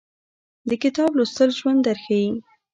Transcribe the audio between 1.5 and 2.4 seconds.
ژوند درښایي